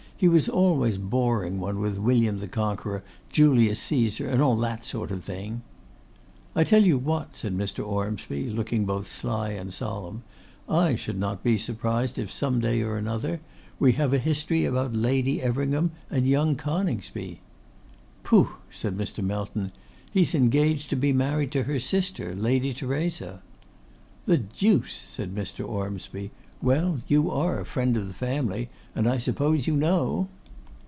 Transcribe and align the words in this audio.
He 0.21 0.27
was 0.29 0.47
always 0.47 0.99
boring 0.99 1.59
one 1.59 1.79
with 1.79 1.97
William 1.97 2.37
the 2.37 2.47
Conqueror, 2.47 3.01
Julius 3.31 3.79
Caesar, 3.79 4.29
and 4.29 4.39
all 4.39 4.55
that 4.57 4.85
sort 4.85 5.09
of 5.09 5.23
thing.' 5.23 5.63
'I 6.55 6.63
tell 6.65 6.85
you 6.85 6.99
what,' 6.99 7.35
said 7.35 7.57
Mr. 7.57 7.83
Ormsby, 7.83 8.51
looking 8.51 8.85
both 8.85 9.07
sly 9.07 9.49
and 9.49 9.73
solemn, 9.73 10.21
'I 10.69 10.93
should 10.93 11.17
not 11.17 11.41
be 11.41 11.57
surprised 11.57 12.19
if, 12.19 12.31
some 12.31 12.59
day 12.59 12.81
or 12.83 12.97
another, 12.97 13.39
we 13.79 13.93
have 13.93 14.13
a 14.13 14.19
history 14.19 14.63
about 14.63 14.93
Lady 14.95 15.41
Everingham 15.41 15.89
and 16.11 16.27
young 16.27 16.55
Coningsby.' 16.55 17.39
'Poh!' 18.23 18.57
said 18.69 18.95
Mr. 18.95 19.23
Melton; 19.23 19.71
'he 20.11 20.21
is 20.21 20.35
engaged 20.35 20.91
to 20.91 20.95
be 20.95 21.11
married 21.11 21.51
to 21.53 21.63
her 21.63 21.79
sister, 21.79 22.35
Lady 22.35 22.75
Theresa.' 22.75 23.41
'The 24.27 24.37
deuce!' 24.37 24.93
said 24.93 25.33
Mr. 25.33 25.67
Ormsby; 25.67 26.29
'well, 26.63 26.99
you 27.07 27.31
are 27.31 27.59
a 27.59 27.65
friend 27.65 27.97
of 27.97 28.07
the 28.07 28.13
family, 28.13 28.69
and 28.93 29.07
I 29.09 29.17
suppose 29.17 29.65
you 29.65 29.75
know. 29.75 30.27